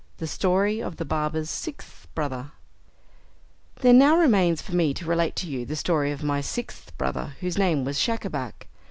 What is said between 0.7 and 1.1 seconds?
of the